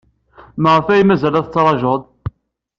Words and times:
Maɣef 0.61 0.87
ay 0.87 1.03
mazal 1.05 1.31
la 1.33 1.41
tettṛajud? 1.45 2.01